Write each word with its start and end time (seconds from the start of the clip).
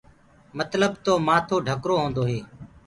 متلب 0.57 0.91
تو 1.05 1.13
مآٿو 1.27 1.55
ڍڪرو 1.67 1.95
هوندو 2.01 2.23
هي۔ 2.29 2.39